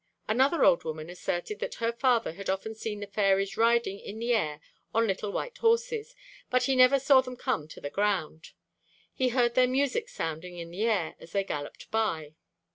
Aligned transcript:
Another 0.27 0.65
old 0.65 0.83
woman 0.83 1.11
asserted 1.11 1.59
that 1.59 1.75
her 1.75 1.91
father 1.91 2.33
had 2.33 2.49
often 2.49 2.73
seen 2.73 3.01
the 3.01 3.05
fairies 3.05 3.55
riding 3.55 3.99
in 3.99 4.17
the 4.17 4.33
air 4.33 4.59
on 4.95 5.05
little 5.05 5.31
white 5.31 5.55
horses; 5.59 6.15
but 6.49 6.63
he 6.63 6.75
never 6.75 6.97
saw 6.99 7.21
them 7.21 7.35
come 7.35 7.67
to 7.67 7.79
the 7.79 7.91
ground. 7.91 8.53
He 9.13 9.29
heard 9.29 9.53
their 9.53 9.67
music 9.67 10.09
sounding 10.09 10.57
in 10.57 10.71
the 10.71 10.85
air 10.85 11.15
as 11.19 11.33
they 11.33 11.43
galloped 11.43 11.91
by. 11.91 12.33